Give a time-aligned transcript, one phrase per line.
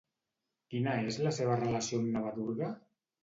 [0.73, 2.73] Quina és la seva relació amb Navadurga?